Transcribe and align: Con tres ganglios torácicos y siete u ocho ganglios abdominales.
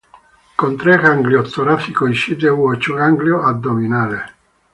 Con 0.59 0.77
tres 0.77 0.99
ganglios 0.99 1.51
torácicos 1.53 2.09
y 2.09 2.15
siete 2.15 2.49
u 2.49 2.71
ocho 2.71 2.95
ganglios 2.95 3.45
abdominales. 3.45 4.23